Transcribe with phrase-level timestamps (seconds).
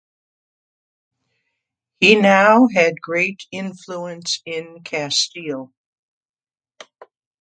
[1.99, 5.71] He now had great influence in Castile.